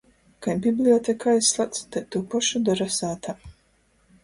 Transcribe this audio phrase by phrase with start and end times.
[0.45, 3.39] Kai biblioteku aizslādz, tai tū pošu dora sātā.